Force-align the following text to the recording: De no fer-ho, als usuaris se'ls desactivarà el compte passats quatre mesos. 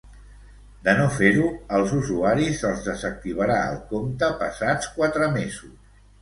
De 0.85 0.93
no 0.99 1.03
fer-ho, 1.17 1.49
als 1.79 1.93
usuaris 1.97 2.55
se'ls 2.61 2.81
desactivarà 2.87 3.59
el 3.75 3.79
compte 3.93 4.31
passats 4.41 4.91
quatre 4.97 5.31
mesos. 5.39 5.93